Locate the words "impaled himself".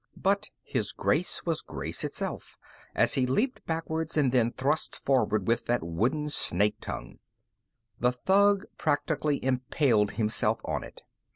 9.45-10.59